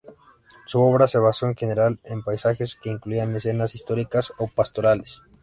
[0.65, 5.21] Su obra se basó en general en paisajes que incluían escenas históricas o pastorales.